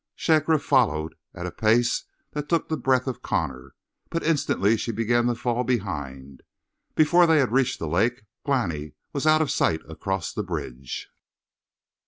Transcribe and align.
Shakra 0.15 0.57
followed 0.57 1.13
at 1.35 1.45
a 1.45 1.51
pace 1.51 2.05
that 2.31 2.49
took 2.49 2.67
the 2.69 2.75
breath 2.75 3.05
of 3.05 3.21
Connor, 3.21 3.75
but 4.09 4.23
instantly 4.23 4.75
she 4.75 4.91
began 4.91 5.27
to 5.27 5.35
fall 5.35 5.63
behind; 5.63 6.41
before 6.95 7.27
they 7.27 7.37
had 7.37 7.51
reached 7.51 7.77
the 7.77 7.87
lake 7.87 8.23
Glani 8.43 8.93
was 9.13 9.27
out 9.27 9.43
of 9.43 9.51
sight 9.51 9.81
across 9.87 10.33
the 10.33 10.41
bridge. 10.41 11.07